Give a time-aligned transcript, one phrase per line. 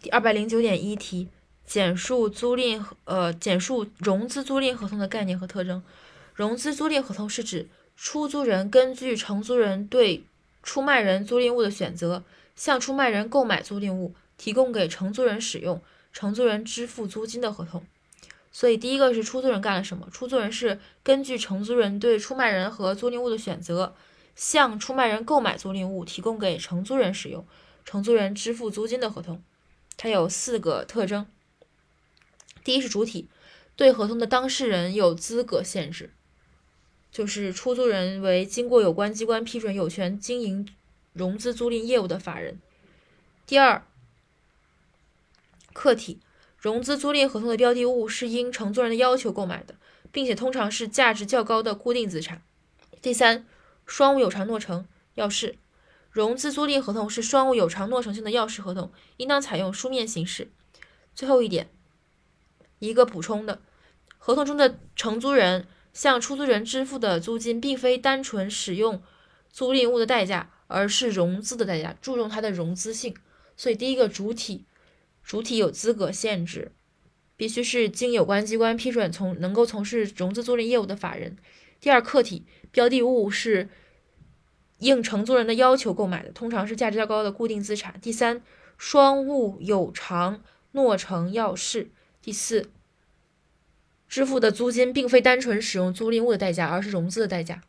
[0.00, 1.26] 第二百零九点一题，
[1.66, 5.82] 简述租赁呃简述融资租赁合同的概念和特征。
[6.34, 10.24] 融资租赁合同是指出租人根据承租人对
[10.62, 12.22] 出卖人租赁物的选择，
[12.54, 17.84] 向出卖人购买租赁物，提供给承租人使用，承租人支付租金的合同。
[18.52, 20.08] 所以第一个是出租人干了什么？
[20.12, 23.96] 出租人是根据承租人对出卖人和租赁物的选择，
[24.36, 27.44] 向出卖人购买租赁物，提供给承租人使用，
[27.84, 29.42] 承租人支付租金的合同。
[29.98, 31.26] 它有四个特征。
[32.64, 33.28] 第一是主体，
[33.76, 36.12] 对合同的当事人有资格限制，
[37.10, 40.68] 就是出租人为经过有关机关批准有权经营
[41.12, 42.60] 融资租赁业务的法人。
[43.46, 43.84] 第二，
[45.72, 46.20] 客体，
[46.58, 49.74] 融资租赁合同的标的物是因承租人的要求购买的，
[50.12, 52.42] 并且通常是价值较高的固定资产。
[53.00, 53.46] 第三，
[53.86, 55.56] 双无有偿诺成要事。
[56.10, 60.50] 融资租赁合同是双务有偿诺成性的要式合同，应当采用书面形式。
[61.14, 61.68] 最后一点，
[62.78, 63.60] 一个补充的，
[64.16, 69.02] 合同中的承租人向出租人支付的租金，并非单纯使用
[69.50, 73.14] 租赁物的代价，而是融资的代价，注重它的融资性。
[73.56, 74.64] 所以，第一个主体，
[75.22, 76.72] 主体有资格限制，
[77.36, 81.36] 必须是经有关机关批准从能够从事融资租赁业务的法人。
[81.80, 83.68] 第二，客体，标的物是。
[84.78, 87.98] 应承租人的要求购买的，通常是价值较高的固定资产。
[88.00, 88.42] 第三，
[88.76, 91.90] 双务有偿诺成要事。
[92.20, 92.70] 第四，
[94.08, 97.62] 支付的租金并非单纯使用租赁物的代价，而是融资的代价。